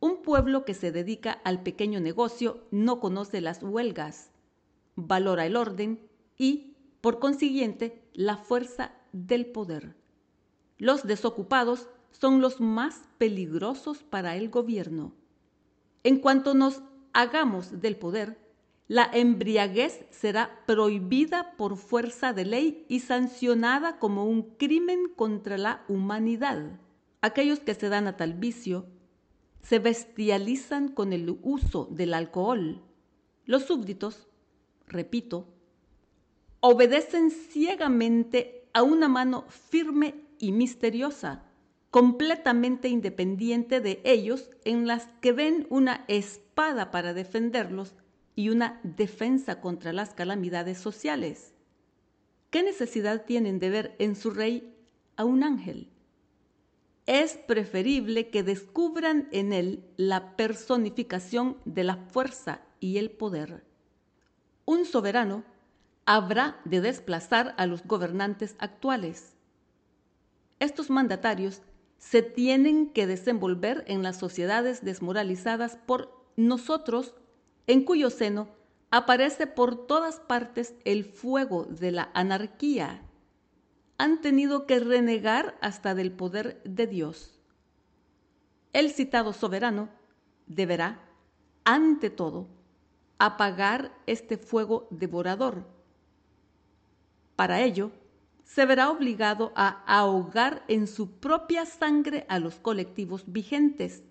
Un 0.00 0.22
pueblo 0.22 0.64
que 0.64 0.74
se 0.74 0.92
dedica 0.92 1.32
al 1.44 1.62
pequeño 1.62 1.98
negocio 1.98 2.60
no 2.70 3.00
conoce 3.00 3.40
las 3.40 3.62
huelgas, 3.62 4.30
valora 4.94 5.44
el 5.44 5.56
orden 5.56 6.08
y, 6.36 6.76
por 7.00 7.18
consiguiente, 7.18 8.02
la 8.12 8.36
fuerza 8.36 8.92
del 9.12 9.46
poder. 9.46 9.96
Los 10.78 11.04
desocupados 11.04 11.88
son 12.12 12.40
los 12.40 12.60
más 12.60 13.02
peligrosos 13.18 14.04
para 14.04 14.36
el 14.36 14.50
gobierno. 14.50 15.12
En 16.04 16.20
cuanto 16.20 16.54
nos 16.54 16.82
hagamos 17.12 17.80
del 17.80 17.96
poder, 17.96 18.38
la 18.86 19.10
embriaguez 19.12 20.06
será 20.10 20.64
prohibida 20.64 21.56
por 21.56 21.76
fuerza 21.76 22.32
de 22.32 22.44
ley 22.44 22.86
y 22.88 23.00
sancionada 23.00 23.98
como 23.98 24.26
un 24.26 24.42
crimen 24.56 25.08
contra 25.14 25.58
la 25.58 25.84
humanidad. 25.88 26.78
Aquellos 27.20 27.58
que 27.58 27.74
se 27.74 27.88
dan 27.88 28.06
a 28.06 28.16
tal 28.16 28.34
vicio 28.34 28.86
se 29.62 29.78
bestializan 29.78 30.88
con 30.88 31.12
el 31.12 31.38
uso 31.42 31.88
del 31.90 32.14
alcohol. 32.14 32.82
Los 33.44 33.64
súbditos, 33.64 34.28
repito, 34.86 35.46
obedecen 36.60 37.30
ciegamente 37.30 38.68
a 38.72 38.82
una 38.82 39.08
mano 39.08 39.44
firme 39.48 40.14
y 40.38 40.52
misteriosa, 40.52 41.44
completamente 41.90 42.88
independiente 42.88 43.80
de 43.80 44.00
ellos, 44.04 44.50
en 44.64 44.86
las 44.86 45.06
que 45.20 45.32
ven 45.32 45.66
una 45.70 46.04
espada 46.08 46.90
para 46.90 47.14
defenderlos 47.14 47.94
y 48.36 48.50
una 48.50 48.80
defensa 48.82 49.60
contra 49.60 49.92
las 49.92 50.14
calamidades 50.14 50.78
sociales. 50.78 51.54
¿Qué 52.50 52.62
necesidad 52.62 53.24
tienen 53.24 53.58
de 53.58 53.70
ver 53.70 53.96
en 53.98 54.16
su 54.16 54.30
rey 54.30 54.74
a 55.16 55.24
un 55.24 55.42
ángel? 55.42 55.90
Es 57.08 57.38
preferible 57.38 58.28
que 58.28 58.42
descubran 58.42 59.28
en 59.32 59.54
él 59.54 59.82
la 59.96 60.36
personificación 60.36 61.56
de 61.64 61.82
la 61.82 61.96
fuerza 61.96 62.60
y 62.80 62.98
el 62.98 63.10
poder. 63.10 63.64
Un 64.66 64.84
soberano 64.84 65.42
habrá 66.04 66.60
de 66.66 66.82
desplazar 66.82 67.54
a 67.56 67.64
los 67.64 67.82
gobernantes 67.84 68.56
actuales. 68.58 69.32
Estos 70.60 70.90
mandatarios 70.90 71.62
se 71.96 72.20
tienen 72.20 72.90
que 72.90 73.06
desenvolver 73.06 73.84
en 73.86 74.02
las 74.02 74.18
sociedades 74.18 74.84
desmoralizadas 74.84 75.78
por 75.86 76.12
nosotros, 76.36 77.14
en 77.66 77.84
cuyo 77.84 78.10
seno 78.10 78.48
aparece 78.90 79.46
por 79.46 79.86
todas 79.86 80.20
partes 80.20 80.74
el 80.84 81.06
fuego 81.06 81.64
de 81.64 81.90
la 81.90 82.10
anarquía 82.12 83.07
han 83.98 84.20
tenido 84.20 84.64
que 84.64 84.78
renegar 84.78 85.58
hasta 85.60 85.94
del 85.96 86.12
poder 86.12 86.62
de 86.64 86.86
Dios. 86.86 87.40
El 88.72 88.92
citado 88.92 89.32
soberano 89.32 89.88
deberá, 90.46 91.00
ante 91.64 92.08
todo, 92.08 92.46
apagar 93.18 93.92
este 94.06 94.38
fuego 94.38 94.86
devorador. 94.90 95.66
Para 97.34 97.60
ello, 97.62 97.90
se 98.44 98.64
verá 98.66 98.90
obligado 98.90 99.52
a 99.56 99.82
ahogar 99.86 100.64
en 100.68 100.86
su 100.86 101.18
propia 101.18 101.66
sangre 101.66 102.24
a 102.28 102.38
los 102.38 102.60
colectivos 102.60 103.24
vigentes. 103.26 104.04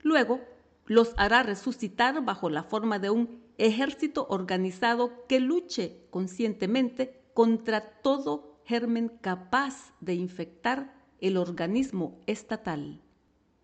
Luego, 0.00 0.40
los 0.86 1.12
hará 1.16 1.42
resucitar 1.42 2.24
bajo 2.24 2.50
la 2.50 2.62
forma 2.62 3.00
de 3.00 3.10
un 3.10 3.42
ejército 3.58 4.26
organizado 4.30 5.26
que 5.26 5.40
luche 5.40 6.06
conscientemente 6.10 7.20
contra 7.34 7.80
todo 7.80 8.53
germen 8.64 9.08
capaz 9.20 9.92
de 10.00 10.14
infectar 10.14 10.94
el 11.20 11.36
organismo 11.36 12.20
estatal. 12.26 13.00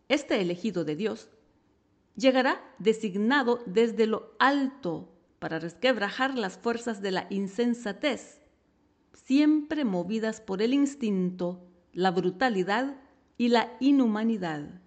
Este 0.09 0.41
elegido 0.41 0.85
de 0.85 0.97
Dios 0.97 1.31
llegará 2.17 2.61
designado 2.79 3.63
desde 3.67 4.07
lo 4.07 4.35
alto 4.39 5.13
para 5.39 5.59
resquebrajar 5.59 6.37
las 6.37 6.59
fuerzas 6.59 7.01
de 7.01 7.13
la 7.13 7.27
insensatez, 7.31 8.43
siempre 9.13 9.85
movidas 9.85 10.41
por 10.41 10.63
el 10.63 10.75
instinto, 10.75 11.67
la 11.93 12.11
brutalidad 12.11 12.97
y 13.39 13.49
la 13.49 13.77
inhumanidad. 13.81 14.81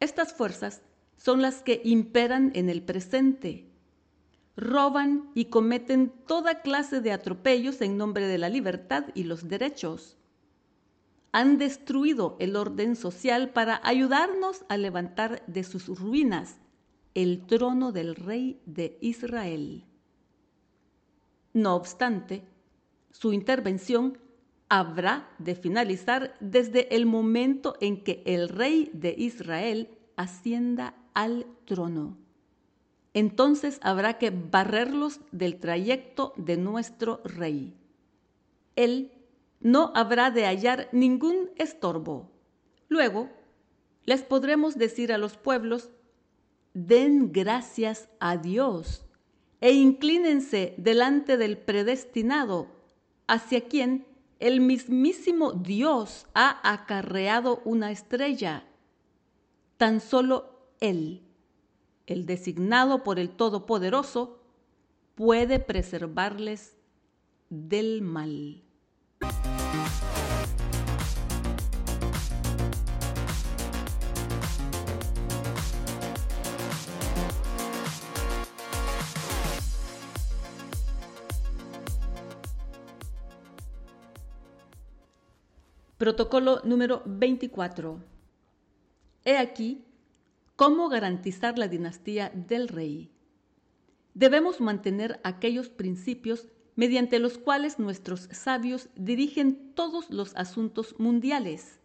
Estas 0.00 0.32
fuerzas 0.32 0.82
son 1.16 1.40
las 1.40 1.62
que 1.62 1.80
imperan 1.84 2.50
en 2.54 2.68
el 2.68 2.82
presente 2.82 3.70
roban 4.56 5.30
y 5.34 5.46
cometen 5.46 6.12
toda 6.26 6.62
clase 6.62 7.00
de 7.00 7.12
atropellos 7.12 7.80
en 7.82 7.96
nombre 7.96 8.26
de 8.26 8.38
la 8.38 8.48
libertad 8.48 9.04
y 9.14 9.24
los 9.24 9.48
derechos. 9.48 10.16
Han 11.32 11.58
destruido 11.58 12.36
el 12.40 12.56
orden 12.56 12.96
social 12.96 13.50
para 13.50 13.80
ayudarnos 13.84 14.64
a 14.68 14.78
levantar 14.78 15.42
de 15.46 15.64
sus 15.64 15.86
ruinas 16.00 16.58
el 17.14 17.46
trono 17.46 17.92
del 17.92 18.14
rey 18.14 18.60
de 18.64 18.96
Israel. 19.02 19.84
No 21.52 21.74
obstante, 21.74 22.44
su 23.10 23.32
intervención 23.32 24.18
habrá 24.68 25.28
de 25.38 25.54
finalizar 25.54 26.34
desde 26.40 26.94
el 26.94 27.06
momento 27.06 27.76
en 27.80 28.02
que 28.02 28.22
el 28.26 28.48
rey 28.48 28.90
de 28.92 29.14
Israel 29.16 29.90
ascienda 30.16 30.94
al 31.14 31.46
trono 31.66 32.25
entonces 33.16 33.78
habrá 33.80 34.18
que 34.18 34.28
barrerlos 34.28 35.20
del 35.32 35.58
trayecto 35.58 36.34
de 36.36 36.58
nuestro 36.58 37.22
rey. 37.24 37.74
Él 38.76 39.10
no 39.58 39.90
habrá 39.94 40.30
de 40.30 40.44
hallar 40.44 40.90
ningún 40.92 41.48
estorbo. 41.56 42.30
Luego, 42.88 43.30
les 44.04 44.22
podremos 44.22 44.76
decir 44.76 45.14
a 45.14 45.18
los 45.18 45.38
pueblos, 45.38 45.88
den 46.74 47.32
gracias 47.32 48.10
a 48.20 48.36
Dios 48.36 49.06
e 49.62 49.72
inclínense 49.72 50.74
delante 50.76 51.38
del 51.38 51.56
predestinado, 51.56 52.66
hacia 53.28 53.62
quien 53.66 54.06
el 54.40 54.60
mismísimo 54.60 55.52
Dios 55.52 56.26
ha 56.34 56.70
acarreado 56.70 57.62
una 57.64 57.92
estrella. 57.92 58.64
Tan 59.78 60.02
solo 60.02 60.74
Él 60.80 61.25
el 62.06 62.26
designado 62.26 63.02
por 63.02 63.18
el 63.18 63.30
Todopoderoso, 63.30 64.38
puede 65.14 65.58
preservarles 65.58 66.76
del 67.50 68.02
mal. 68.02 68.62
Protocolo 85.98 86.60
número 86.62 87.02
24. 87.06 87.98
He 89.24 89.38
aquí 89.38 89.84
cómo 90.56 90.88
garantizar 90.88 91.58
la 91.58 91.68
dinastía 91.68 92.30
del 92.34 92.68
rey. 92.68 93.10
Debemos 94.14 94.60
mantener 94.60 95.20
aquellos 95.22 95.68
principios 95.68 96.48
mediante 96.74 97.18
los 97.18 97.38
cuales 97.38 97.78
nuestros 97.78 98.28
sabios 98.32 98.88
dirigen 98.96 99.72
todos 99.74 100.10
los 100.10 100.34
asuntos 100.36 100.94
mundiales. 100.98 101.80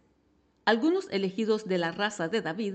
Algunos 0.64 1.08
elegidos 1.10 1.66
de 1.66 1.78
la 1.78 1.92
raza 1.92 2.28
de 2.28 2.42
David 2.42 2.74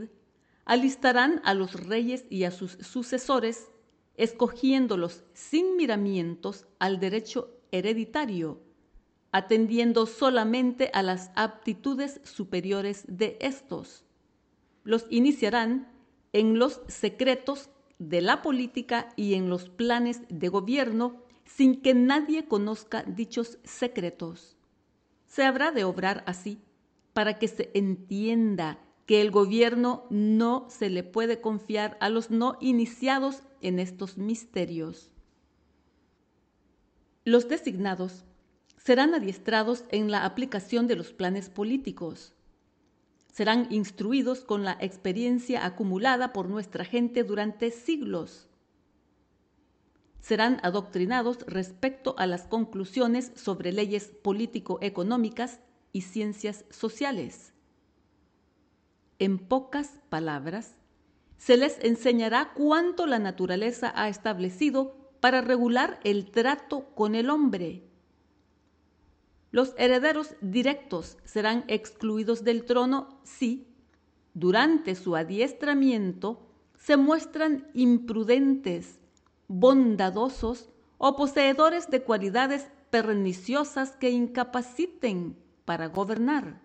alistarán 0.65 1.41
a 1.43 1.53
los 1.53 1.73
reyes 1.86 2.25
y 2.29 2.43
a 2.43 2.51
sus 2.51 2.71
sucesores, 2.73 3.69
escogiéndolos 4.15 5.23
sin 5.33 5.75
miramientos 5.75 6.67
al 6.79 6.99
derecho 6.99 7.51
hereditario 7.71 8.62
atendiendo 9.31 10.07
solamente 10.07 10.89
a 10.93 11.03
las 11.03 11.31
aptitudes 11.36 12.21
superiores 12.23 13.03
de 13.07 13.38
estos. 13.39 14.03
Los 14.88 15.06
iniciarán 15.10 15.91
en 16.32 16.60
los 16.60 16.80
secretos 16.88 17.69
de 18.00 18.21
la 18.21 18.41
política 18.41 19.10
y 19.17 19.34
en 19.34 19.50
los 19.50 19.67
planes 19.67 20.21
de 20.30 20.47
gobierno 20.47 21.23
sin 21.43 21.82
que 21.82 21.93
nadie 21.93 22.45
conozca 22.45 23.04
dichos 23.04 23.60
secretos. 23.65 24.56
Se 25.26 25.43
habrá 25.43 25.71
de 25.71 25.84
obrar 25.84 26.23
así 26.26 26.62
para 27.12 27.38
que 27.38 27.50
se 27.50 27.69
entienda 27.73 28.80
que 29.06 29.19
el 29.19 29.30
gobierno 29.30 30.06
no 30.10 30.67
se 30.69 30.89
le 30.89 31.04
puede 31.04 31.41
confiar 31.41 31.97
a 32.00 32.08
los 32.08 32.32
no 32.32 32.58
iniciados 32.62 33.43
en 33.60 33.80
estos 33.80 34.17
misterios. 34.17 35.12
Los 37.26 37.50
designados 37.50 38.23
serán 38.78 39.13
adiestrados 39.13 39.84
en 39.89 40.12
la 40.12 40.23
aplicación 40.23 40.88
de 40.88 40.95
los 40.95 41.12
planes 41.12 41.50
políticos. 41.50 42.34
Serán 43.38 43.67
instruidos 43.69 44.39
con 44.39 44.63
la 44.63 44.76
experiencia 44.82 45.63
acumulada 45.63 46.34
por 46.34 46.50
nuestra 46.50 46.84
gente 46.84 47.23
durante 47.23 47.69
siglos. 47.69 48.50
Serán 50.21 50.60
adoctrinados 50.63 51.45
respecto 51.45 52.15
a 52.17 52.26
las 52.26 52.47
conclusiones 52.47 53.32
sobre 53.36 53.71
leyes 53.71 54.08
político-económicas 54.08 55.60
y 55.93 56.02
ciencias 56.02 56.65
sociales. 56.71 57.54
En 59.19 59.38
pocas 59.38 60.02
palabras, 60.10 60.73
se 61.38 61.58
les 61.58 61.78
enseñará 61.84 62.54
cuánto 62.56 63.06
la 63.06 63.19
naturaleza 63.19 63.93
ha 63.95 64.10
establecido 64.10 65.12
para 65.19 65.41
regular 65.41 66.00
el 66.04 66.32
trato 66.32 66.89
con 66.95 67.13
el 67.13 67.30
hombre 67.30 67.87
los 69.51 69.73
herederos 69.77 70.36
directos 70.41 71.17
serán 71.23 71.63
excluidos 71.67 72.43
del 72.43 72.65
trono 72.65 73.19
si, 73.23 73.67
durante 74.33 74.95
su 74.95 75.15
adiestramiento, 75.15 76.47
se 76.77 76.97
muestran 76.97 77.67
imprudentes, 77.73 78.99
bondadosos 79.47 80.69
o 80.97 81.15
poseedores 81.15 81.89
de 81.89 82.03
cualidades 82.03 82.67
perniciosas 82.89 83.91
que 83.91 84.10
incapaciten 84.10 85.38
para 85.65 85.88
gobernar. 85.88 86.62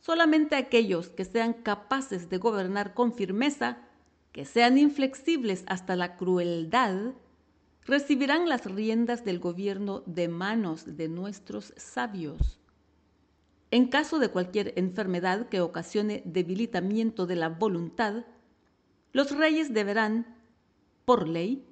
Solamente 0.00 0.56
aquellos 0.56 1.08
que 1.08 1.24
sean 1.24 1.52
capaces 1.52 2.30
de 2.30 2.38
gobernar 2.38 2.94
con 2.94 3.12
firmeza, 3.12 3.78
que 4.32 4.44
sean 4.44 4.78
inflexibles 4.78 5.64
hasta 5.66 5.96
la 5.96 6.16
crueldad, 6.16 7.14
recibirán 7.86 8.48
las 8.48 8.64
riendas 8.64 9.24
del 9.24 9.38
gobierno 9.38 10.02
de 10.06 10.28
manos 10.28 10.96
de 10.96 11.08
nuestros 11.08 11.72
sabios. 11.76 12.58
En 13.70 13.88
caso 13.88 14.18
de 14.18 14.28
cualquier 14.28 14.72
enfermedad 14.76 15.48
que 15.48 15.60
ocasione 15.60 16.22
debilitamiento 16.24 17.26
de 17.26 17.36
la 17.36 17.48
voluntad, 17.48 18.24
los 19.12 19.30
reyes 19.30 19.72
deberán, 19.72 20.36
por 21.04 21.28
ley, 21.28 21.64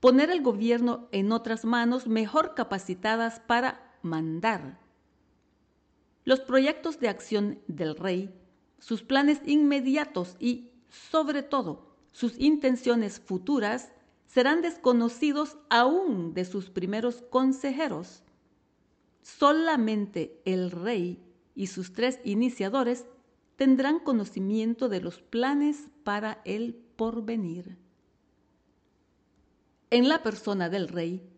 poner 0.00 0.30
el 0.30 0.42
gobierno 0.42 1.08
en 1.12 1.32
otras 1.32 1.64
manos 1.64 2.06
mejor 2.06 2.54
capacitadas 2.54 3.40
para 3.40 3.96
mandar. 4.02 4.78
Los 6.24 6.40
proyectos 6.40 7.00
de 7.00 7.08
acción 7.08 7.58
del 7.66 7.96
rey, 7.96 8.34
sus 8.78 9.02
planes 9.02 9.40
inmediatos 9.46 10.36
y, 10.38 10.70
sobre 10.88 11.42
todo, 11.42 11.96
sus 12.12 12.38
intenciones 12.38 13.20
futuras 13.20 13.92
serán 14.32 14.62
desconocidos 14.62 15.58
aún 15.68 16.32
de 16.32 16.46
sus 16.46 16.70
primeros 16.70 17.20
consejeros. 17.20 18.22
Solamente 19.20 20.40
el 20.46 20.70
rey 20.70 21.22
y 21.54 21.66
sus 21.66 21.92
tres 21.92 22.18
iniciadores 22.24 23.04
tendrán 23.56 23.98
conocimiento 23.98 24.88
de 24.88 25.02
los 25.02 25.20
planes 25.20 25.90
para 26.02 26.40
el 26.46 26.74
porvenir. 26.96 27.76
En 29.90 30.08
la 30.08 30.22
persona 30.22 30.70
del 30.70 30.88
rey, 30.88 31.28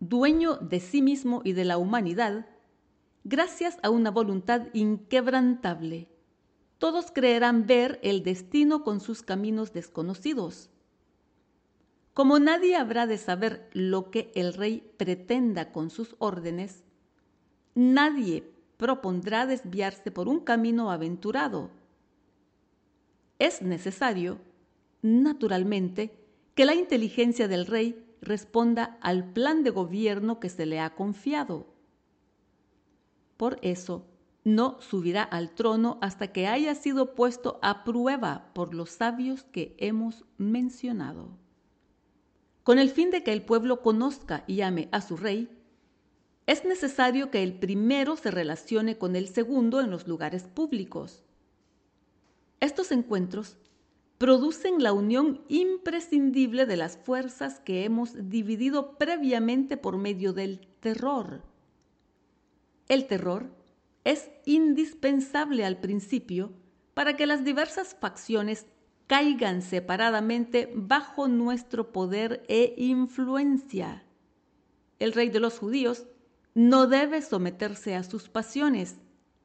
dueño 0.00 0.56
de 0.56 0.80
sí 0.80 1.02
mismo 1.02 1.42
y 1.44 1.52
de 1.52 1.66
la 1.66 1.76
humanidad, 1.76 2.46
gracias 3.24 3.76
a 3.82 3.90
una 3.90 4.10
voluntad 4.10 4.68
inquebrantable, 4.72 6.08
todos 6.78 7.10
creerán 7.12 7.66
ver 7.66 8.00
el 8.02 8.22
destino 8.22 8.84
con 8.84 9.00
sus 9.00 9.22
caminos 9.22 9.74
desconocidos 9.74 10.70
como 12.14 12.38
nadie 12.38 12.76
habrá 12.76 13.06
de 13.06 13.16
saber 13.16 13.70
lo 13.72 14.10
que 14.10 14.30
el 14.34 14.52
rey 14.52 14.92
pretenda 14.98 15.72
con 15.72 15.88
sus 15.88 16.14
órdenes, 16.18 16.84
nadie 17.74 18.52
propondrá 18.76 19.46
desviarse 19.46 20.10
por 20.10 20.28
un 20.28 20.40
camino 20.40 20.90
aventurado. 20.90 21.70
Es 23.38 23.62
necesario, 23.62 24.40
naturalmente, 25.00 26.14
que 26.54 26.66
la 26.66 26.74
inteligencia 26.74 27.48
del 27.48 27.66
rey 27.66 28.04
responda 28.20 28.98
al 29.00 29.32
plan 29.32 29.64
de 29.64 29.70
gobierno 29.70 30.38
que 30.38 30.50
se 30.50 30.66
le 30.66 30.80
ha 30.80 30.94
confiado. 30.94 31.66
Por 33.38 33.58
eso, 33.62 34.04
no 34.44 34.80
subirá 34.80 35.22
al 35.22 35.54
trono 35.54 35.98
hasta 36.02 36.30
que 36.30 36.46
haya 36.46 36.74
sido 36.74 37.14
puesto 37.14 37.58
a 37.62 37.84
prueba 37.84 38.50
por 38.52 38.74
los 38.74 38.90
sabios 38.90 39.44
que 39.44 39.74
hemos 39.78 40.24
mencionado 40.36 41.41
con 42.62 42.78
el 42.78 42.90
fin 42.90 43.10
de 43.10 43.22
que 43.22 43.32
el 43.32 43.42
pueblo 43.42 43.82
conozca 43.82 44.44
y 44.46 44.60
ame 44.60 44.88
a 44.92 45.00
su 45.00 45.16
rey, 45.16 45.48
es 46.46 46.64
necesario 46.64 47.30
que 47.30 47.42
el 47.42 47.54
primero 47.54 48.16
se 48.16 48.30
relacione 48.30 48.98
con 48.98 49.16
el 49.16 49.28
segundo 49.28 49.80
en 49.80 49.90
los 49.90 50.08
lugares 50.08 50.44
públicos. 50.44 51.22
Estos 52.60 52.92
encuentros 52.92 53.56
producen 54.18 54.82
la 54.82 54.92
unión 54.92 55.42
imprescindible 55.48 56.66
de 56.66 56.76
las 56.76 56.96
fuerzas 56.96 57.58
que 57.60 57.84
hemos 57.84 58.28
dividido 58.28 58.96
previamente 58.96 59.76
por 59.76 59.98
medio 59.98 60.32
del 60.32 60.66
terror. 60.80 61.42
El 62.88 63.06
terror 63.06 63.50
es 64.04 64.30
indispensable 64.44 65.64
al 65.64 65.78
principio 65.80 66.52
para 66.94 67.16
que 67.16 67.26
las 67.26 67.44
diversas 67.44 67.96
facciones 67.98 68.66
caigan 69.12 69.60
separadamente 69.60 70.72
bajo 70.74 71.28
nuestro 71.28 71.92
poder 71.92 72.42
e 72.48 72.72
influencia. 72.78 74.06
El 74.98 75.12
rey 75.12 75.28
de 75.28 75.38
los 75.38 75.58
judíos 75.58 76.06
no 76.54 76.86
debe 76.86 77.20
someterse 77.20 77.94
a 77.94 78.04
sus 78.04 78.30
pasiones, 78.30 78.96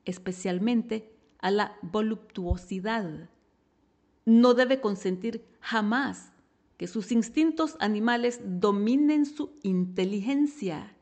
especialmente 0.05 1.13
a 1.39 1.51
la 1.51 1.75
voluptuosidad. 1.81 3.29
No 4.23 4.53
debe 4.53 4.79
consentir 4.79 5.43
jamás 5.59 6.31
que 6.77 6.87
sus 6.87 7.11
instintos 7.11 7.75
animales 7.81 8.39
dominen 8.45 9.25
su 9.25 9.53
inteligencia. 9.63 10.95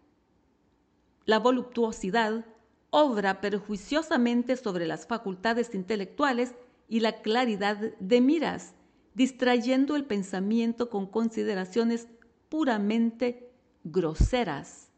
La 1.26 1.38
voluptuosidad 1.38 2.48
obra 2.90 3.42
perjuiciosamente 3.42 4.58
sobre 4.58 4.88
las 4.88 5.06
facultades 5.06 5.76
intelectuales 5.76 6.56
y 6.88 7.00
la 7.00 7.22
claridad 7.22 7.78
de 8.00 8.22
miras, 8.22 8.76
distrayendo 9.14 9.96
el 9.96 10.06
pensamiento 10.06 10.90
con 10.90 11.08
consideraciones 11.08 12.08
puramente 12.50 13.52
groseras. 13.84 14.92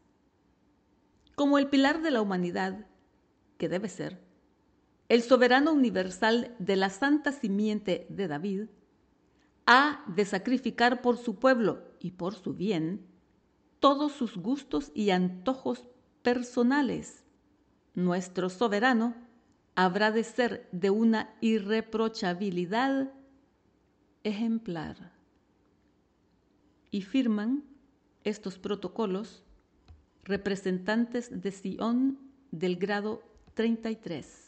Como 1.34 1.58
el 1.58 1.68
pilar 1.68 2.02
de 2.02 2.10
la 2.10 2.20
humanidad, 2.20 2.86
que 3.58 3.68
debe 3.68 3.88
ser, 3.88 4.20
el 5.08 5.22
soberano 5.22 5.72
universal 5.72 6.54
de 6.58 6.76
la 6.76 6.90
santa 6.90 7.32
simiente 7.32 8.06
de 8.10 8.28
David, 8.28 8.66
ha 9.66 10.04
de 10.08 10.24
sacrificar 10.24 11.00
por 11.00 11.16
su 11.16 11.36
pueblo 11.36 11.82
y 12.00 12.12
por 12.12 12.34
su 12.34 12.54
bien 12.54 13.06
todos 13.80 14.12
sus 14.12 14.36
gustos 14.36 14.90
y 14.94 15.10
antojos 15.10 15.88
personales. 16.22 17.24
Nuestro 17.94 18.50
soberano 18.50 19.14
habrá 19.78 20.10
de 20.10 20.24
ser 20.24 20.68
de 20.72 20.90
una 20.90 21.32
irreprochabilidad 21.40 23.12
ejemplar. 24.24 25.12
Y 26.90 27.02
firman 27.02 27.62
estos 28.24 28.58
protocolos 28.58 29.44
representantes 30.24 31.30
de 31.30 31.52
Sion 31.52 32.18
del 32.50 32.74
grado 32.74 33.22
33. 33.54 34.47